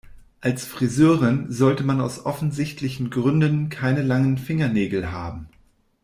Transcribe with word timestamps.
Als 0.39 0.65
Friseurin 0.65 1.51
sollte 1.51 1.83
man 1.83 2.01
aus 2.01 2.25
offensichtlichen 2.25 3.11
Gründen 3.11 3.69
keine 3.69 4.01
langen 4.01 4.39
Fingernägel 4.39 5.11
haben. 5.11 5.47